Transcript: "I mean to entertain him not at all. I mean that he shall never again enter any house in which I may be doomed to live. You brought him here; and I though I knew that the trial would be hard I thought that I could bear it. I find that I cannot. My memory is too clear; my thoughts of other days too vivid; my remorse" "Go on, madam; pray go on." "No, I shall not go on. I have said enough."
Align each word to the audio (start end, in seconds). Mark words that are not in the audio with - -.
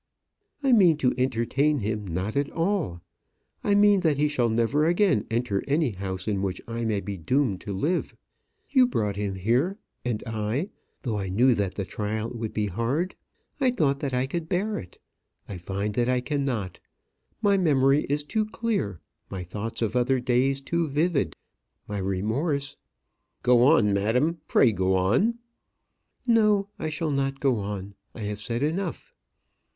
"I 0.63 0.71
mean 0.71 0.97
to 0.97 1.13
entertain 1.15 1.77
him 1.77 2.07
not 2.07 2.35
at 2.35 2.49
all. 2.49 3.01
I 3.63 3.75
mean 3.75 3.99
that 3.99 4.17
he 4.17 4.27
shall 4.27 4.49
never 4.49 4.87
again 4.87 5.27
enter 5.29 5.61
any 5.67 5.91
house 5.91 6.27
in 6.27 6.41
which 6.41 6.59
I 6.67 6.85
may 6.85 7.01
be 7.01 7.17
doomed 7.17 7.61
to 7.61 7.71
live. 7.73 8.15
You 8.71 8.87
brought 8.87 9.15
him 9.15 9.35
here; 9.35 9.77
and 10.03 10.23
I 10.25 10.71
though 11.01 11.19
I 11.19 11.29
knew 11.29 11.53
that 11.53 11.75
the 11.75 11.85
trial 11.85 12.31
would 12.31 12.51
be 12.51 12.65
hard 12.65 13.13
I 13.59 13.69
thought 13.69 13.99
that 13.99 14.11
I 14.11 14.25
could 14.25 14.49
bear 14.49 14.79
it. 14.79 14.97
I 15.47 15.59
find 15.59 15.93
that 15.93 16.09
I 16.09 16.19
cannot. 16.19 16.79
My 17.39 17.55
memory 17.59 18.05
is 18.09 18.23
too 18.23 18.47
clear; 18.47 19.01
my 19.29 19.43
thoughts 19.43 19.83
of 19.83 19.95
other 19.95 20.19
days 20.19 20.61
too 20.61 20.87
vivid; 20.87 21.35
my 21.87 21.99
remorse" 21.99 22.75
"Go 23.43 23.61
on, 23.61 23.93
madam; 23.93 24.39
pray 24.47 24.71
go 24.71 24.95
on." 24.95 25.37
"No, 26.25 26.69
I 26.79 26.89
shall 26.89 27.11
not 27.11 27.39
go 27.39 27.57
on. 27.57 27.93
I 28.15 28.21
have 28.21 28.41
said 28.41 28.63
enough." 28.63 29.13